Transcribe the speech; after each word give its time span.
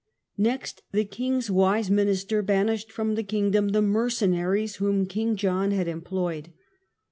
Next 0.39 0.81
the 0.91 1.05
king's 1.05 1.51
wise 1.51 1.91
minister 1.91 2.41
banished 2.41 2.91
from 2.91 3.13
the 3.13 3.21
kingdom 3.21 3.67
the 3.67 3.83
mercenaries 3.83 4.77
whom 4.77 5.05
King 5.05 5.35
John 5.35 5.69
had 5.69 5.87
employed. 5.87 6.51